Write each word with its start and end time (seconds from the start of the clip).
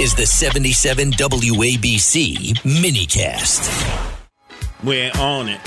is 0.00 0.14
the 0.14 0.24
77 0.24 1.10
WABC 1.10 2.54
minicast. 2.62 3.68
We're 4.82 5.12
on 5.18 5.50
it. 5.50 5.60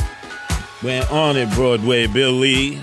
We're 0.81 1.05
on 1.11 1.37
it, 1.37 1.51
Broadway 1.51 2.07
Bill 2.07 2.31
Lee. 2.31 2.79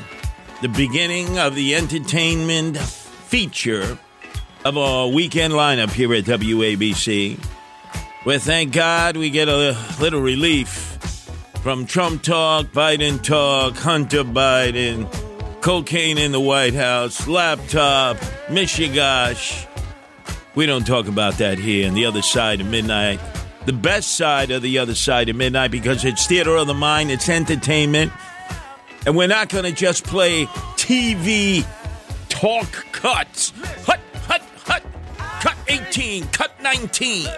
The 0.63 0.69
beginning 0.69 1.41
of 1.41 1.57
the 1.57 1.75
entertainment 1.75 2.79
feature 2.79 3.99
of 4.65 4.79
our 4.79 5.09
weekend 5.09 5.53
lineup 5.53 5.91
here 5.91 6.15
at 6.15 6.23
WABC. 6.23 7.45
Where 8.23 8.39
thank 8.39 8.73
God 8.73 9.17
we 9.17 9.29
get 9.29 9.49
a 9.49 9.77
little 9.99 10.21
relief 10.21 10.69
from 11.65 11.85
Trump 11.85 12.23
talk, 12.23 12.67
Biden 12.67 13.21
talk, 13.21 13.75
Hunter 13.75 14.23
Biden, 14.23 15.11
cocaine 15.63 16.17
in 16.17 16.31
the 16.31 16.39
White 16.39 16.75
House, 16.75 17.27
laptop, 17.27 18.19
Michigash. 18.47 19.67
We 20.55 20.67
don't 20.67 20.87
talk 20.87 21.07
about 21.07 21.35
that 21.35 21.59
here 21.59 21.89
on 21.89 21.95
the 21.95 22.07
other 22.07 22.23
side 22.23 22.61
of 22.61 22.67
midnight. 22.67 23.21
The 23.67 23.73
best 23.73 24.17
side 24.17 24.51
of 24.51 24.63
the 24.63 24.79
other 24.79 24.95
side 24.95 25.29
of 25.29 25.37
midnight 25.37 25.71
because 25.71 26.05
it's 26.05 26.27
theater 26.27 26.57
of 26.57 26.67
the 26.67 26.75
mind, 26.75 27.11
it's 27.11 27.29
entertainment. 27.29 28.13
And 29.07 29.17
we're 29.17 29.29
not 29.29 29.49
going 29.49 29.65
to 29.65 29.73
just 29.73 30.05
play 30.05 30.47
TV 30.77 31.65
talk 32.29 32.87
cuts. 32.93 33.53
Hut, 33.87 34.01
hut, 34.27 34.43
hut. 34.65 34.83
Cut 35.41 35.57
18, 35.69 36.27
cut 36.29 36.53
19. 36.63 37.29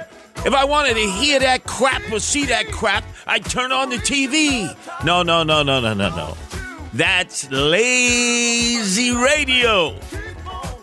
If 0.45 0.55
I 0.55 0.65
wanted 0.65 0.95
to 0.95 1.07
hear 1.11 1.39
that 1.39 1.65
crap 1.65 2.03
or 2.11 2.19
see 2.19 2.47
that 2.47 2.67
crap, 2.69 3.05
I'd 3.27 3.45
turn 3.45 3.71
on 3.71 3.91
the 3.91 3.97
TV. 3.97 4.75
No, 5.05 5.23
no, 5.23 5.43
no, 5.43 5.63
no, 5.63 5.81
no, 5.81 5.95
no, 5.95 6.09
no. 6.09 6.37
That's 6.95 7.51
lazy 7.51 9.13
radio. 9.13 9.99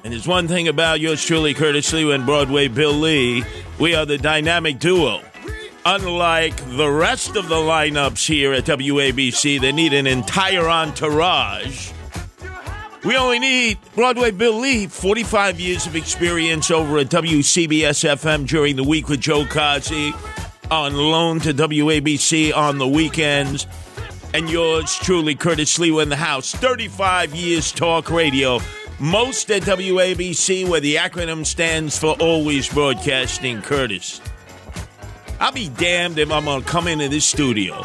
And 0.09 0.15
there's 0.15 0.27
one 0.27 0.47
thing 0.47 0.67
about 0.67 0.99
yours 0.99 1.23
truly, 1.23 1.53
Curtis 1.53 1.91
Sliwa 1.91 2.15
and 2.15 2.25
Broadway 2.25 2.67
Bill 2.67 2.93
Lee. 2.93 3.43
We 3.77 3.93
are 3.93 4.07
the 4.07 4.17
dynamic 4.17 4.79
duo. 4.79 5.21
Unlike 5.85 6.55
the 6.77 6.89
rest 6.89 7.35
of 7.35 7.47
the 7.47 7.57
lineups 7.57 8.25
here 8.25 8.51
at 8.53 8.63
WABC 8.63 9.61
they 9.61 9.71
need 9.71 9.93
an 9.93 10.07
entire 10.07 10.67
entourage, 10.67 11.91
we 13.05 13.15
only 13.17 13.37
need 13.37 13.77
Broadway 13.93 14.31
Bill 14.31 14.57
Lee, 14.57 14.87
45 14.87 15.59
years 15.59 15.85
of 15.85 15.95
experience 15.95 16.71
over 16.71 16.97
at 16.97 17.09
WCBS 17.09 18.03
FM 18.03 18.47
during 18.47 18.77
the 18.77 18.83
week 18.83 19.09
with 19.09 19.21
Joe 19.21 19.43
Causi, 19.43 20.11
on 20.71 20.95
loan 20.95 21.39
to 21.41 21.53
WABC 21.53 22.51
on 22.57 22.79
the 22.79 22.87
weekends. 22.87 23.67
And 24.33 24.49
yours 24.49 24.95
truly, 24.95 25.35
Curtis 25.35 25.77
Sliwa, 25.77 26.01
in 26.01 26.09
the 26.09 26.15
house. 26.15 26.51
35 26.51 27.35
years 27.35 27.71
talk 27.71 28.09
radio. 28.09 28.59
Most 28.99 29.49
at 29.49 29.61
WABC, 29.61 30.67
where 30.67 30.81
the 30.81 30.95
acronym 30.95 31.45
stands 31.45 31.97
for 31.97 32.15
Always 32.19 32.67
Broadcasting 32.67 33.61
Curtis. 33.61 34.19
I'll 35.39 35.53
be 35.53 35.69
damned 35.69 36.19
if 36.19 36.29
I'm 36.31 36.43
going 36.43 36.63
to 36.63 36.67
come 36.67 36.85
into 36.87 37.07
this 37.07 37.23
studio 37.25 37.81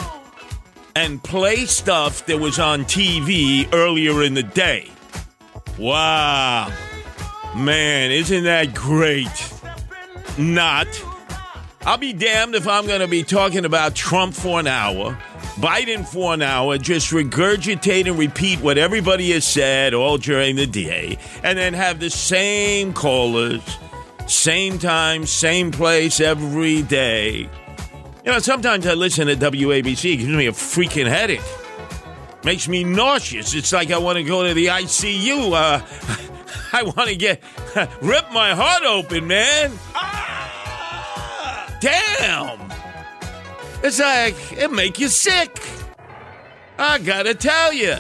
and 0.97 1.23
play 1.23 1.67
stuff 1.67 2.27
that 2.27 2.39
was 2.39 2.59
on 2.59 2.85
TV 2.85 3.73
earlier 3.73 4.25
in 4.25 4.35
the 4.35 4.43
day. 4.43 4.91
Wow. 5.79 6.73
Man, 7.57 8.11
isn't 8.11 8.43
that 8.43 8.75
great? 8.75 9.53
Not. 10.37 10.89
I'll 11.83 11.99
be 11.99 12.13
damned 12.13 12.57
if 12.57 12.67
I'm 12.67 12.87
going 12.87 13.01
to 13.01 13.09
be 13.09 13.23
talking 13.23 13.65
about 13.65 13.95
Trump 13.95 14.35
for 14.35 14.59
an 14.59 14.67
hour, 14.67 15.17
Biden 15.57 16.05
for 16.05 16.35
an 16.35 16.43
hour, 16.43 16.79
just 16.79 17.13
regurgitate 17.13 18.09
and 18.09 18.19
repeat 18.19 18.61
what 18.61 18.77
everybody 18.77 19.31
has 19.31 19.45
said 19.45 19.95
all 19.95 20.19
during 20.19 20.57
the 20.57 20.67
day, 20.67 21.17
and 21.45 21.57
then 21.57 21.75
have 21.75 22.01
the 22.01 22.11
same 22.11 22.93
callers, 22.93 23.63
same 24.27 24.79
time, 24.81 25.27
same 25.27 25.71
place 25.71 26.21
every 26.21 26.83
day. 26.83 27.49
You 28.25 28.33
know, 28.33 28.39
sometimes 28.41 28.87
I 28.87 28.95
listen 28.95 29.29
to 29.29 29.37
WABC, 29.37 30.15
it 30.15 30.17
gives 30.17 30.31
me 30.31 30.47
a 30.47 30.53
freaking 30.53 31.07
headache. 31.07 31.41
Makes 32.43 32.69
me 32.69 32.83
nauseous. 32.85 33.55
It's 33.55 33.73
like 33.73 33.91
I 33.91 33.99
want 33.99 34.17
to 34.19 34.25
go 34.25 34.47
to 34.47 34.55
the 34.55 34.67
ICU. 34.67 35.53
Uh, 35.53 35.81
I 36.73 36.83
want 36.83 37.09
to 37.09 37.17
get 37.17 37.43
rip 38.03 38.31
my 38.33 38.55
heart 38.55 38.83
open, 38.83 39.29
man. 39.29 39.73
Ah, 39.95 41.77
damn. 41.81 42.64
It's 43.85 44.01
like 44.01 44.35
it 44.53 44.73
make 44.73 44.99
you 44.99 45.09
sick. 45.09 45.61
I 46.79 46.99
gotta 47.01 47.35
tell 47.35 47.71
you. 47.71 47.97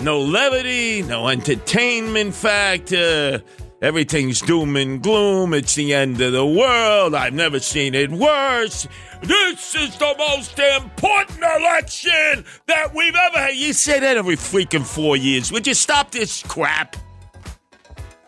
No 0.00 0.18
levity, 0.18 1.02
no 1.02 1.28
entertainment 1.28 2.34
factor. 2.34 3.42
Everything's 3.82 4.40
doom 4.40 4.76
and 4.76 5.02
gloom. 5.02 5.52
It's 5.52 5.74
the 5.74 5.92
end 5.92 6.18
of 6.22 6.32
the 6.32 6.46
world. 6.46 7.14
I've 7.14 7.34
never 7.34 7.60
seen 7.60 7.94
it 7.94 8.10
worse. 8.10 8.88
This 9.22 9.74
is 9.74 9.94
the 9.98 10.14
most 10.16 10.58
important 10.58 11.40
election 11.40 12.46
that 12.64 12.94
we've 12.94 13.14
ever 13.14 13.38
had. 13.40 13.56
You 13.56 13.74
say 13.74 14.00
that 14.00 14.16
every 14.16 14.36
freaking 14.36 14.86
four 14.86 15.18
years. 15.18 15.52
Would 15.52 15.66
you 15.66 15.74
stop 15.74 16.12
this 16.12 16.42
crap? 16.44 16.96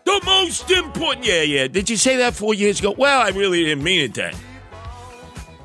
The 0.05 0.21
most 0.25 0.69
important. 0.69 1.25
Yeah, 1.25 1.41
yeah. 1.41 1.67
Did 1.67 1.89
you 1.89 1.97
say 1.97 2.17
that 2.17 2.35
four 2.35 2.53
years 2.53 2.79
ago? 2.79 2.93
Well, 2.95 3.19
I 3.19 3.29
really 3.29 3.63
didn't 3.63 3.83
mean 3.83 4.01
it 4.01 4.13
then. 4.13 4.35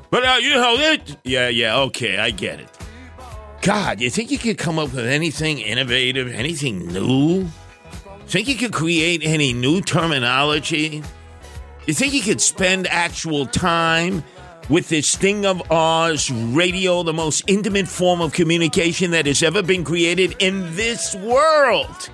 But, 0.09 0.23
uh, 0.23 0.37
you 0.41 0.51
know, 0.51 0.75
it. 0.75 1.17
Yeah, 1.23 1.49
yeah, 1.49 1.77
okay, 1.79 2.17
I 2.17 2.31
get 2.31 2.59
it. 2.59 2.69
God, 3.61 3.99
you 3.99 4.09
think 4.09 4.31
you 4.31 4.37
could 4.37 4.57
come 4.57 4.79
up 4.79 4.93
with 4.93 5.05
anything 5.05 5.59
innovative, 5.59 6.33
anything 6.33 6.87
new? 6.87 7.47
Think 8.27 8.47
you 8.47 8.55
could 8.55 8.73
create 8.73 9.21
any 9.23 9.53
new 9.53 9.81
terminology? 9.81 11.03
You 11.85 11.93
think 11.93 12.13
you 12.13 12.21
could 12.21 12.41
spend 12.41 12.87
actual 12.87 13.45
time 13.45 14.23
with 14.69 14.89
this 14.89 15.15
thing 15.15 15.45
of 15.45 15.71
ours, 15.71 16.29
radio, 16.29 17.03
the 17.03 17.13
most 17.13 17.43
intimate 17.47 17.87
form 17.87 18.21
of 18.21 18.33
communication 18.33 19.11
that 19.11 19.25
has 19.25 19.41
ever 19.43 19.61
been 19.61 19.83
created 19.83 20.35
in 20.39 20.75
this 20.75 21.15
world? 21.15 22.09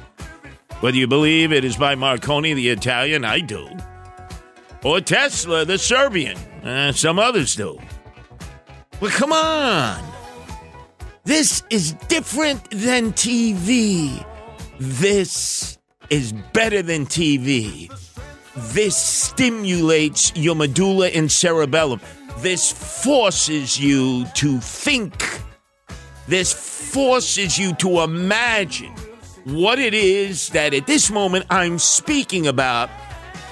Whether 0.79 0.97
you 0.97 1.07
believe 1.07 1.51
it 1.51 1.63
is 1.63 1.77
by 1.77 1.95
Marconi, 1.95 2.53
the 2.53 2.69
Italian, 2.69 3.25
I 3.25 3.39
do, 3.39 3.67
or 4.83 5.01
Tesla, 5.01 5.65
the 5.65 5.77
Serbian, 5.77 6.37
uh, 6.63 6.91
some 6.91 7.19
others 7.19 7.55
do. 7.55 7.79
But 8.99 9.11
come 9.11 9.33
on. 9.33 10.03
This 11.25 11.63
is 11.69 11.93
different 12.07 12.69
than 12.71 13.13
TV. 13.13 14.25
This 14.79 15.77
is 16.09 16.33
better 16.53 16.81
than 16.81 17.05
TV. 17.05 17.89
This 18.55 18.95
stimulates 18.97 20.35
your 20.35 20.55
medulla 20.55 21.07
and 21.07 21.31
cerebellum. 21.31 22.01
This 22.39 22.71
forces 22.71 23.79
you 23.79 24.25
to 24.35 24.59
think. 24.59 25.41
This 26.27 26.53
forces 26.53 27.57
you 27.57 27.73
to 27.75 28.01
imagine 28.01 28.93
what 29.45 29.79
it 29.79 29.93
is 29.93 30.49
that 30.49 30.73
at 30.73 30.87
this 30.87 31.09
moment 31.11 31.45
I'm 31.49 31.79
speaking 31.79 32.47
about, 32.47 32.89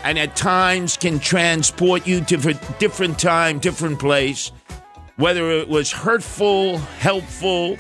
and 0.04 0.18
at 0.18 0.36
times 0.36 0.98
can 0.98 1.20
transport 1.20 2.08
you 2.08 2.22
to 2.26 2.36
a 2.50 2.54
different 2.80 3.20
time, 3.20 3.60
different 3.60 4.00
place, 4.00 4.52
whether 5.18 5.52
it 5.52 5.68
was 5.68 5.92
hurtful, 5.92 6.78
helpful, 6.78 7.78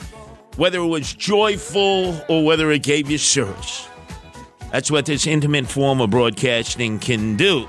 whether 0.57 0.79
it 0.79 0.87
was 0.87 1.13
joyful, 1.13 2.21
or 2.27 2.45
whether 2.45 2.71
it 2.71 2.83
gave 2.83 3.09
you 3.09 3.17
service. 3.17 3.87
That's 4.71 4.91
what 4.91 5.05
this 5.05 5.27
intimate 5.27 5.67
form 5.67 5.99
of 5.99 6.11
broadcasting 6.11 6.99
can 6.99 7.35
do. 7.35 7.67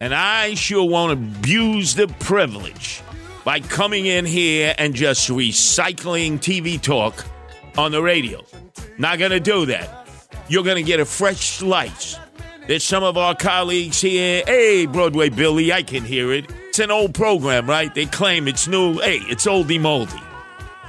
And 0.00 0.14
I 0.14 0.54
sure 0.54 0.88
won't 0.88 1.12
abuse 1.12 1.94
the 1.94 2.08
privilege 2.08 3.02
by 3.44 3.60
coming 3.60 4.06
in 4.06 4.24
here 4.24 4.74
and 4.76 4.94
just 4.94 5.28
recycling 5.30 6.38
TV 6.38 6.80
talk 6.80 7.24
on 7.78 7.92
the 7.92 8.02
radio. 8.02 8.44
Not 8.98 9.18
going 9.18 9.30
to 9.30 9.40
do 9.40 9.66
that. 9.66 10.08
You're 10.48 10.64
going 10.64 10.76
to 10.76 10.82
get 10.82 11.00
a 11.00 11.04
fresh 11.04 11.48
slice. 11.58 12.18
There's 12.66 12.84
some 12.84 13.02
of 13.02 13.18
our 13.18 13.34
colleagues 13.34 14.00
here. 14.00 14.42
Hey, 14.46 14.86
Broadway 14.86 15.28
Billy, 15.28 15.70
I 15.70 15.82
can 15.82 16.02
hear 16.02 16.32
it. 16.32 16.50
It's 16.68 16.78
an 16.78 16.90
old 16.90 17.14
program, 17.14 17.68
right? 17.68 17.94
They 17.94 18.06
claim 18.06 18.48
it's 18.48 18.66
new. 18.66 18.98
Hey, 19.00 19.18
it's 19.28 19.46
oldie 19.46 19.80
moldy. 19.80 20.20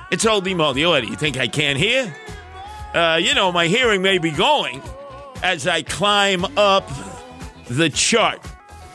It's 0.09 0.23
oldie 0.23 0.55
moldy. 0.55 0.85
What 0.85 1.03
do 1.03 1.09
you 1.09 1.17
think 1.17 1.37
I 1.37 1.47
can't 1.47 1.77
hear? 1.77 2.15
Uh, 2.93 3.19
you 3.21 3.35
know, 3.35 3.51
my 3.51 3.67
hearing 3.67 4.01
may 4.01 4.19
be 4.19 4.31
going 4.31 4.81
as 5.43 5.67
I 5.67 5.81
climb 5.81 6.45
up 6.57 6.89
the 7.67 7.89
chart 7.89 8.39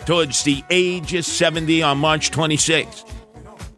towards 0.07 0.43
the 0.45 0.65
age 0.71 1.13
of 1.15 1.27
70 1.27 1.83
on 1.83 1.99
March 1.99 2.31
26th. 2.31 3.07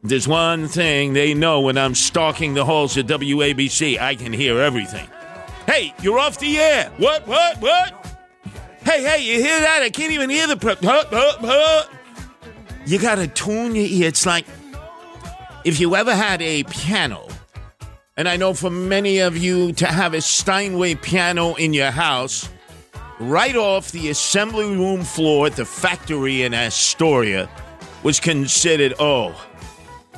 There's 0.05 0.29
one 0.29 0.69
thing 0.69 1.13
they 1.13 1.35
know 1.35 1.61
when 1.61 1.77
I'm 1.77 1.97
stalking 1.97 2.55
the 2.55 2.65
halls 2.65 2.97
of 2.97 3.07
WABC 3.07 3.99
I 3.99 4.15
can 4.15 4.33
hear 4.33 4.61
everything. 4.61 5.09
Hey, 5.67 5.93
you're 6.03 6.19
off 6.19 6.39
the 6.39 6.59
air. 6.59 6.91
What, 6.99 7.27
what, 7.27 7.61
what? 7.61 8.02
Hey, 8.85 9.03
hey, 9.03 9.23
you 9.23 9.41
hear 9.41 9.61
that? 9.61 9.81
I 9.83 9.91
can't 9.91 10.13
even 10.13 10.29
hear 10.29 10.47
the. 10.47 10.57
Pre- 10.57 10.75
huh, 10.75 11.05
huh, 11.09 11.37
huh. 11.41 11.85
You 12.85 12.99
gotta 12.99 13.29
tune 13.29 13.75
your 13.75 13.87
ear. 13.87 14.09
It's 14.09 14.27
like 14.27 14.45
if 15.65 15.79
you 15.79 15.95
ever 15.95 16.15
had 16.15 16.43
a 16.43 16.65
piano, 16.65 17.29
and 18.17 18.29
I 18.29 18.37
know 18.37 18.55
for 18.55 18.71
many 18.71 19.19
of 19.19 19.37
you 19.37 19.73
to 19.75 19.87
have 19.87 20.15
a 20.15 20.21
Steinway 20.21 20.97
piano 20.97 21.55
in 21.55 21.73
your 21.73 21.91
house 21.91 22.49
right 23.21 23.55
off 23.55 23.93
the 23.93 24.11
assembly 24.11 24.65
room 24.65 25.03
floor 25.03 25.47
at 25.47 25.55
the 25.55 25.65
factory 25.65 26.43
in 26.43 26.53
Astoria 26.53 27.49
was 28.03 28.19
considered, 28.19 28.95
oh, 28.99 29.33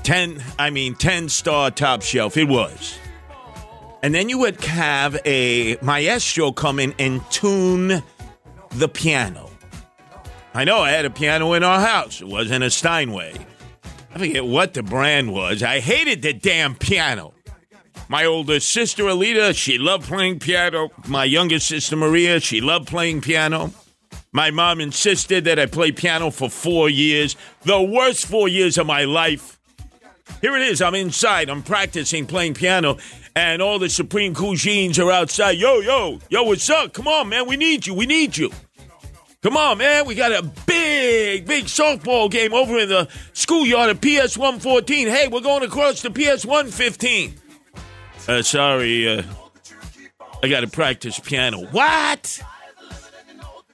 10, 0.05 0.43
I 0.59 0.71
mean, 0.71 0.95
10 0.95 1.29
star 1.29 1.71
top 1.71 2.03
shelf. 2.03 2.37
It 2.37 2.49
was. 2.49 2.99
And 4.03 4.15
then 4.15 4.29
you 4.29 4.39
would 4.39 4.63
have 4.65 5.19
a 5.25 5.77
maestro 5.83 6.53
come 6.53 6.79
in 6.79 6.95
and 6.99 7.23
tune 7.31 8.03
the 8.75 8.89
piano. 8.89 9.51
I 10.53 10.65
know 10.65 10.81
I 10.81 10.91
had 10.91 11.05
a 11.05 11.11
piano 11.11 11.53
in 11.55 11.65
our 11.65 11.81
house. 11.81 12.21
It 12.21 12.29
wasn't 12.29 12.65
a 12.65 12.71
Steinway. 12.71 13.35
I 14.15 14.19
forget 14.19 14.45
what 14.45 14.75
the 14.75 14.83
brand 14.83 15.33
was. 15.33 15.63
I 15.63 15.81
hated 15.81 16.23
the 16.23 16.33
damn 16.33 16.75
piano. 16.75 17.35
My 18.09 18.25
older 18.25 18.61
sister 18.61 19.05
Alita, 19.05 19.57
she 19.57 19.79
loved 19.79 20.05
playing 20.05 20.39
piano. 20.39 20.91
My 21.09 21.25
younger 21.25 21.59
sister 21.59 21.97
Maria, 21.97 22.39
she 22.39 22.61
loved 22.61 22.87
playing 22.87 23.23
piano. 23.23 23.73
My 24.31 24.51
mom 24.51 24.81
insisted 24.81 25.45
that 25.45 25.59
I 25.59 25.67
play 25.67 25.93
piano 25.93 26.31
for 26.31 26.51
four 26.51 26.89
years, 26.89 27.37
the 27.63 27.81
worst 27.81 28.27
four 28.27 28.49
years 28.49 28.79
of 28.79 28.87
my 28.87 29.05
life. 29.05 29.59
Here 30.41 30.57
it 30.57 30.63
is. 30.63 30.83
I'm 30.83 30.95
inside. 30.95 31.49
I'm 31.49 31.63
practicing 31.63 32.27
playing 32.27 32.55
piano, 32.55 32.99
and 33.37 33.61
all 33.61 33.79
the 33.79 33.89
Supreme 33.89 34.35
Cousins 34.35 34.99
are 34.99 35.11
outside. 35.11 35.59
Yo, 35.59 35.81
yo, 35.81 36.21
yo, 36.29 36.43
what's 36.45 36.69
up? 36.71 36.93
Come 36.93 37.09
on, 37.09 37.29
man. 37.29 37.47
We 37.47 37.57
need 37.57 37.87
you. 37.87 37.95
We 37.95 38.07
need 38.07 38.37
you. 38.37 38.51
Come 39.43 39.57
on, 39.57 39.79
man. 39.79 40.07
We 40.07 40.15
got 40.15 40.33
a 40.33 40.43
big, 40.43 41.47
big 41.47 41.65
softball 41.65 42.31
game 42.31 42.55
over 42.55 42.79
in 42.79 42.89
the 42.89 43.09
schoolyard 43.35 43.91
at 43.91 44.01
PS 44.01 44.39
114. 44.39 45.09
Hey, 45.09 45.29
we're 45.29 45.41
going 45.41 45.63
across 45.63 46.01
to 46.03 46.11
PS 46.11 46.47
115. 46.47 47.35
Uh, 48.27 48.41
sorry, 48.41 49.07
uh, 49.07 49.23
I 50.43 50.49
got 50.49 50.61
to 50.61 50.67
practice 50.67 51.19
piano. 51.19 51.67
What? 51.67 52.41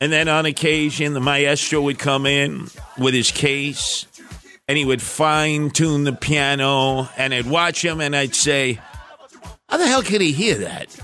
And 0.00 0.10
then 0.10 0.28
on 0.28 0.46
occasion, 0.46 1.12
the 1.12 1.20
maestro 1.20 1.82
would 1.82 1.98
come 1.98 2.26
in 2.26 2.68
with 2.98 3.14
his 3.14 3.30
case 3.30 4.06
and 4.66 4.78
he 4.78 4.84
would 4.84 5.02
fine 5.02 5.70
tune 5.70 6.04
the 6.04 6.12
piano 6.12 7.08
and 7.16 7.34
I'd 7.34 7.46
watch 7.46 7.84
him 7.84 8.00
and 8.00 8.16
I'd 8.16 8.34
say, 8.34 8.80
How 9.70 9.76
the 9.76 9.86
hell 9.86 10.02
could 10.02 10.20
he 10.20 10.32
hear 10.32 10.56
that? 10.58 10.96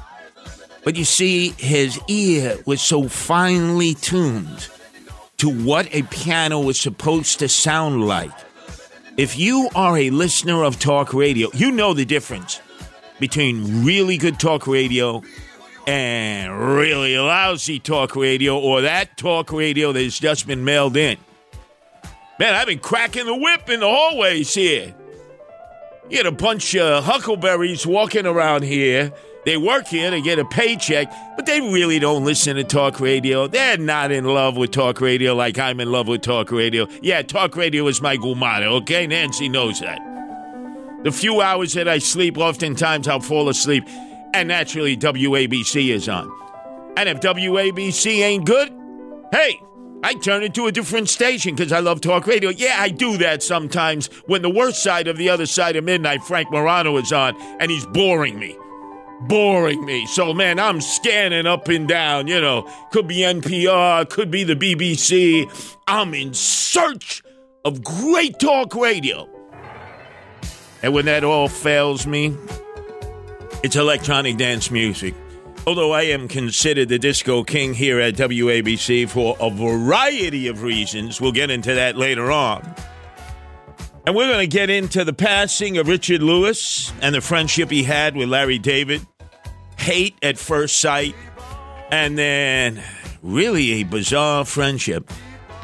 But 0.85 0.97
you 0.97 1.05
see, 1.05 1.51
his 1.59 2.01
ear 2.09 2.59
was 2.67 2.81
so 2.81 3.09
finely 3.09 3.95
tuned 3.95 4.69
to 5.39 5.51
what 5.51 5.89
a 5.95 6.03
piano 6.03 6.61
was 6.61 6.81
supposed 6.81 7.39
to 7.41 7.49
sound 7.49 8.07
like. 8.07 8.33
If 9.17 9.39
you 9.39 9.69
are 9.75 9.97
a 9.97 10.11
listener 10.11 10.63
of 10.65 10.79
talk 10.79 11.15
radio, 11.15 11.49
you 11.55 11.71
know 11.73 11.95
the 11.95 12.05
difference 12.05 12.61
between 13.19 13.85
really 13.85 14.17
good 14.17 14.39
talk 14.39 14.67
radio 14.67 15.23
and 15.87 16.77
really 16.77 17.17
lousy 17.17 17.79
talk 17.79 18.17
radio 18.17 18.59
or 18.59 18.83
that 18.83 19.17
talk 19.17 19.53
radio 19.53 19.93
that's 19.93 20.19
just 20.19 20.47
been 20.47 20.65
mailed 20.65 20.97
in. 20.97 21.17
Man, 22.39 22.55
I've 22.55 22.67
been 22.67 22.79
cracking 22.79 23.27
the 23.27 23.35
whip 23.35 23.71
in 23.71 23.81
the 23.81 23.89
hallways 23.89 24.53
here. 24.53 24.95
You 26.09 26.19
get 26.19 26.27
a 26.27 26.33
bunch 26.33 26.77
of 26.77 27.05
huckleberries 27.05 27.87
walking 27.87 28.27
around 28.27 28.63
here. 28.63 29.13
They 29.45 29.57
work 29.57 29.89
here 29.89 30.11
to 30.11 30.21
get 30.21 30.39
a 30.39 30.45
paycheck, 30.45 31.13
but 31.37 31.47
they 31.47 31.61
really 31.61 31.99
don't 31.99 32.25
listen 32.25 32.57
to 32.57 32.65
talk 32.65 33.01
radio. 33.01 33.49
They're 33.49 33.77
not 33.77 34.13
in 34.13 34.25
love 34.25 34.57
with 34.57 34.71
talk 34.71 35.01
radio 35.01 35.35
like 35.35 35.59
I'm 35.59 35.81
in 35.81 35.91
love 35.91 36.07
with 36.07 36.23
talk 36.23 36.53
radio. 36.53 36.87
Yeah, 37.03 37.23
talk 37.23 37.57
radio 37.57 37.87
is 37.89 38.01
my 38.01 38.17
gumata, 38.17 38.67
okay? 38.83 39.07
Nancy 39.07 39.49
knows 39.49 39.81
that. 39.81 40.01
The 41.03 41.11
few 41.13 41.41
hours 41.41 41.75
that 41.75 41.89
I 41.89 41.99
sleep, 41.99 42.39
oftentimes 42.39 43.09
I'll 43.09 43.21
fall 43.21 43.49
asleep 43.49 43.85
and 44.33 44.49
naturally 44.49 44.97
WABC 44.97 45.89
is 45.89 46.09
on. 46.09 46.33
And 46.97 47.09
if 47.09 47.21
WABC 47.21 48.21
ain't 48.21 48.47
good, 48.47 48.73
hey, 49.33 49.61
I 50.07 50.15
turn 50.15 50.45
it 50.45 50.55
to 50.55 50.69
a 50.69 50.73
different 50.73 51.09
station 51.09 51.57
because 51.57 51.73
I 51.73 51.81
love 51.81 52.01
talk 52.01 52.29
radio. 52.29 52.51
Yeah, 52.51 52.77
I 52.79 52.91
do 52.91 53.17
that 53.17 53.43
sometimes 53.43 54.07
when 54.27 54.41
the 54.41 54.49
worst 54.49 54.81
side 54.81 55.09
of 55.09 55.17
the 55.17 55.29
other 55.29 55.47
side 55.47 55.75
of 55.75 55.83
midnight, 55.83 56.23
Frank 56.23 56.49
Morano, 56.53 56.97
is 56.97 57.13
on 57.13 57.35
and 57.59 57.73
he's 57.73 57.85
boring 57.87 58.39
me. 58.39 58.57
Boring 59.23 59.85
me. 59.85 60.07
So, 60.07 60.33
man, 60.33 60.61
I'm 60.61 60.81
scanning 60.81 61.45
up 61.45 61.67
and 61.67 61.89
down. 61.89 62.29
You 62.29 62.41
know, 62.41 62.73
could 62.93 63.09
be 63.09 63.17
NPR, 63.17 64.09
could 64.09 64.31
be 64.31 64.45
the 64.45 64.55
BBC. 64.55 65.51
I'm 65.89 66.15
in 66.15 66.35
search 66.35 67.25
of 67.65 67.83
great 67.83 68.39
talk 68.39 68.77
radio. 68.77 69.29
And 70.85 70.95
when 70.95 71.07
that 71.07 71.25
all 71.25 71.49
fails 71.49 72.07
me, 72.07 72.33
it's 73.65 73.75
electronic 73.75 74.37
dance 74.37 74.71
music. 74.71 75.17
Although 75.69 75.91
I 75.91 76.03
am 76.03 76.29
considered 76.29 76.89
the 76.89 76.99
disco 76.99 77.43
king 77.43 77.75
here 77.75 77.99
at 77.99 78.15
WABC 78.15 79.09
for 79.09 79.37
a 79.41 79.51
variety 79.51 80.47
of 80.47 80.63
reasons, 80.63 81.21
we'll 81.21 81.33
get 81.33 81.51
into 81.51 81.75
that 81.75 81.97
later 81.97 82.31
on. 82.31 82.73
And 84.07 84.15
we're 84.15 84.29
going 84.29 84.49
to 84.49 84.57
get 84.57 84.71
into 84.71 85.03
the 85.03 85.13
passing 85.13 85.77
of 85.79 85.89
Richard 85.89 86.23
Lewis 86.23 86.93
and 87.03 87.17
the 87.17 87.21
friendship 87.21 87.69
he 87.69 87.83
had 87.83 88.15
with 88.15 88.29
Larry 88.29 88.61
David, 88.61 89.05
hate 89.77 90.15
at 90.23 90.39
first 90.39 90.81
sight, 90.81 91.17
and 91.91 92.17
then 92.17 92.81
really 93.25 93.73
a 93.73 93.83
bizarre 93.83 94.45
friendship. 94.45 95.11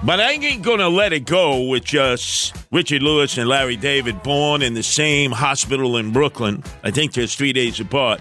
But 0.03 0.19
I 0.19 0.33
ain't 0.33 0.65
going 0.65 0.81
to 0.81 0.89
let 0.89 1.13
it 1.13 1.27
go 1.27 1.69
with 1.69 1.85
just 1.85 2.57
Richard 2.73 3.05
Lewis 3.05 3.39
and 3.39 3.49
Larry 3.49 3.77
David, 3.77 4.21
born 4.25 4.63
in 4.63 4.75
the 4.75 4.83
same 4.83 5.31
hospital 5.31 5.97
in 5.97 6.11
Brooklyn. 6.11 6.65
I 6.83 6.91
think 6.91 7.13
just 7.13 7.39
three 7.39 7.53
days 7.53 7.79
apart. 7.79 8.21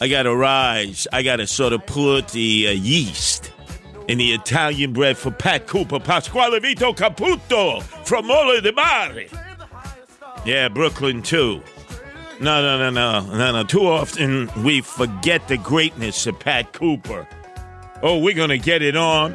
I 0.00 0.08
got 0.08 0.24
to 0.24 0.34
rise. 0.34 1.06
I 1.12 1.22
got 1.22 1.36
to 1.36 1.46
sort 1.46 1.72
of 1.72 1.84
put 1.86 2.28
the 2.28 2.68
uh, 2.68 2.70
yeast 2.70 3.52
in 4.06 4.18
the 4.18 4.32
Italian 4.32 4.92
bread 4.92 5.18
for 5.18 5.30
Pat 5.30 5.66
Cooper, 5.66 5.98
Pasquale 6.00 6.60
Vito 6.60 6.92
Caputo 6.92 7.82
from 8.06 8.26
Mola 8.26 8.60
de 8.60 8.72
Mare. 8.72 9.26
Yeah, 10.46 10.68
Brooklyn 10.68 11.22
too. 11.22 11.62
No, 12.40 12.62
no, 12.62 12.78
no, 12.78 12.90
no, 12.90 13.36
no, 13.36 13.52
no. 13.52 13.64
Too 13.64 13.86
often 13.86 14.48
we 14.62 14.80
forget 14.80 15.48
the 15.48 15.58
greatness 15.58 16.26
of 16.26 16.38
Pat 16.38 16.72
Cooper. 16.72 17.26
Oh, 18.02 18.18
we're 18.18 18.34
going 18.34 18.50
to 18.50 18.58
get 18.58 18.80
it 18.80 18.96
on. 18.96 19.34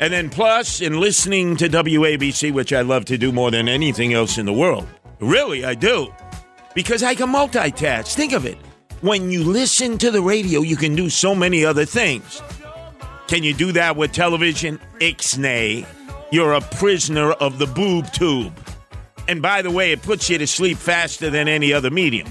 And 0.00 0.10
then, 0.10 0.30
plus, 0.30 0.80
in 0.80 0.98
listening 0.98 1.56
to 1.58 1.68
WABC, 1.68 2.52
which 2.52 2.72
I 2.72 2.80
love 2.80 3.04
to 3.06 3.18
do 3.18 3.30
more 3.32 3.50
than 3.50 3.68
anything 3.68 4.14
else 4.14 4.38
in 4.38 4.46
the 4.46 4.52
world. 4.52 4.88
Really, 5.20 5.66
I 5.66 5.74
do. 5.74 6.10
Because 6.74 7.02
I 7.02 7.14
can 7.14 7.28
multitask. 7.28 8.14
Think 8.14 8.32
of 8.32 8.46
it. 8.46 8.56
When 9.02 9.30
you 9.30 9.44
listen 9.44 9.96
to 9.96 10.10
the 10.10 10.20
radio, 10.20 10.60
you 10.60 10.76
can 10.76 10.94
do 10.94 11.08
so 11.08 11.34
many 11.34 11.64
other 11.64 11.86
things. 11.86 12.42
Can 13.28 13.42
you 13.42 13.54
do 13.54 13.72
that 13.72 13.96
with 13.96 14.12
television? 14.12 14.78
Ixnay. 14.98 15.86
You're 16.30 16.52
a 16.52 16.60
prisoner 16.60 17.32
of 17.32 17.58
the 17.58 17.66
boob 17.66 18.12
tube. 18.12 18.52
And 19.26 19.40
by 19.40 19.62
the 19.62 19.70
way, 19.70 19.92
it 19.92 20.02
puts 20.02 20.28
you 20.28 20.36
to 20.36 20.46
sleep 20.46 20.76
faster 20.76 21.30
than 21.30 21.48
any 21.48 21.72
other 21.72 21.90
medium. 21.90 22.28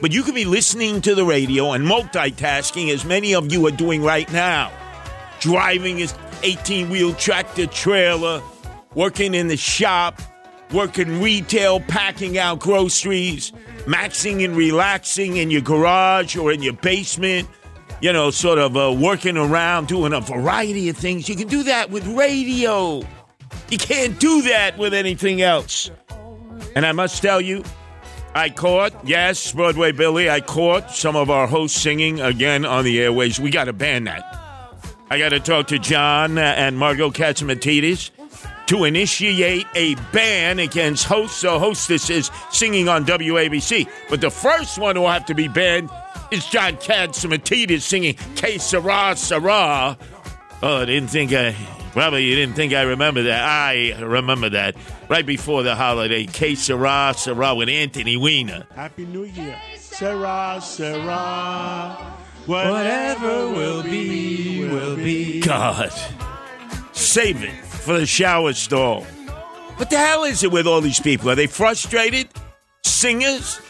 But 0.00 0.12
you 0.12 0.22
could 0.22 0.36
be 0.36 0.44
listening 0.44 1.00
to 1.00 1.16
the 1.16 1.24
radio 1.24 1.72
and 1.72 1.84
multitasking 1.84 2.92
as 2.92 3.04
many 3.04 3.34
of 3.34 3.52
you 3.52 3.66
are 3.66 3.72
doing 3.72 4.00
right 4.00 4.30
now. 4.32 4.70
Driving 5.40 5.98
is 5.98 6.14
18 6.44 6.90
wheel 6.90 7.14
tractor 7.14 7.66
trailer, 7.66 8.40
working 8.94 9.34
in 9.34 9.48
the 9.48 9.56
shop, 9.56 10.22
working 10.72 11.20
retail, 11.20 11.80
packing 11.80 12.38
out 12.38 12.60
groceries, 12.60 13.52
maxing 13.86 14.44
and 14.44 14.56
relaxing 14.56 15.36
in 15.36 15.50
your 15.50 15.60
garage 15.60 16.36
or 16.36 16.52
in 16.52 16.62
your 16.62 16.72
basement, 16.74 17.48
you 18.00 18.12
know, 18.12 18.30
sort 18.30 18.58
of 18.58 18.76
uh, 18.76 18.92
working 18.98 19.36
around, 19.36 19.88
doing 19.88 20.12
a 20.12 20.20
variety 20.20 20.88
of 20.88 20.96
things. 20.96 21.28
You 21.28 21.36
can 21.36 21.48
do 21.48 21.62
that 21.64 21.90
with 21.90 22.06
radio. 22.08 23.02
You 23.70 23.78
can't 23.78 24.18
do 24.18 24.42
that 24.42 24.76
with 24.78 24.94
anything 24.94 25.42
else. 25.42 25.90
And 26.74 26.84
I 26.84 26.92
must 26.92 27.22
tell 27.22 27.40
you, 27.40 27.64
I 28.34 28.50
caught, 28.50 28.92
yes, 29.06 29.52
Broadway 29.52 29.92
Billy, 29.92 30.28
I 30.28 30.40
caught 30.40 30.90
some 30.90 31.14
of 31.14 31.30
our 31.30 31.46
hosts 31.46 31.80
singing 31.80 32.20
again 32.20 32.64
on 32.64 32.84
the 32.84 33.00
airways. 33.00 33.38
We 33.38 33.50
got 33.50 33.64
to 33.64 33.72
ban 33.72 34.04
that. 34.04 34.40
I 35.08 35.18
got 35.18 35.28
to 35.28 35.40
talk 35.40 35.68
to 35.68 35.78
John 35.78 36.36
and 36.38 36.76
Margot 36.76 37.10
Catsimatidis 37.10 38.10
to 38.66 38.84
initiate 38.84 39.66
a 39.74 39.94
ban 40.12 40.58
against 40.58 41.04
hosts 41.04 41.44
or 41.44 41.58
hostesses 41.58 42.30
singing 42.50 42.88
on 42.88 43.04
WABC. 43.04 43.88
But 44.08 44.20
the 44.20 44.30
first 44.30 44.78
one 44.78 44.96
who 44.96 45.02
will 45.02 45.10
have 45.10 45.26
to 45.26 45.34
be 45.34 45.48
banned 45.48 45.90
is 46.30 46.46
John 46.46 46.76
Catsimatidis 46.76 47.82
singing 47.82 48.14
Que 48.36 48.58
Sera 48.58 49.14
Sera. 49.16 49.96
Oh, 50.62 50.82
I 50.82 50.84
didn't 50.84 51.08
think 51.08 51.32
I. 51.32 51.54
Probably 51.92 52.24
you 52.24 52.34
didn't 52.34 52.56
think 52.56 52.72
I 52.72 52.82
remember 52.82 53.22
that. 53.24 53.44
I 53.44 54.02
remember 54.02 54.50
that 54.50 54.74
right 55.08 55.24
before 55.24 55.62
the 55.62 55.76
holiday. 55.76 56.26
Que 56.26 56.56
Sera 56.56 57.14
Sera 57.16 57.54
with 57.54 57.68
Anthony 57.68 58.16
Weiner. 58.16 58.66
Happy 58.74 59.06
New 59.06 59.24
Year. 59.24 59.56
Sera, 59.76 60.58
Sera. 60.60 62.14
Whatever 62.46 63.48
will 63.50 63.82
be, 63.82 64.68
will 64.68 64.96
be. 64.96 65.40
God, 65.40 65.92
save 66.92 67.42
it 67.44 67.73
for 67.84 67.98
the 67.98 68.06
shower 68.06 68.52
stall. 68.54 69.02
What 69.76 69.90
the 69.90 69.98
hell 69.98 70.24
is 70.24 70.42
it 70.42 70.50
with 70.50 70.66
all 70.66 70.80
these 70.80 71.00
people? 71.00 71.30
Are 71.30 71.34
they 71.34 71.46
frustrated? 71.46 72.28
Singers? 72.84 73.60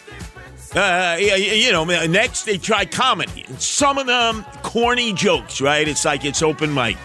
Uh, 0.74 1.16
you 1.18 1.72
know, 1.72 1.84
next 1.84 2.44
they 2.44 2.58
try 2.58 2.84
comedy. 2.84 3.44
Some 3.58 3.98
of 3.98 4.06
them 4.06 4.44
corny 4.62 5.12
jokes, 5.12 5.60
right? 5.60 5.86
It's 5.86 6.04
like 6.04 6.24
it's 6.24 6.42
open 6.42 6.72
mic. 6.74 6.96